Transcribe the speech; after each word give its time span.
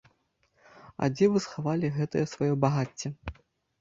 А 1.03 1.09
дзе 1.17 1.25
вы 1.33 1.43
схавалі 1.45 1.93
гэтае 1.99 2.25
сваё 2.33 2.51
багацце? 2.67 3.07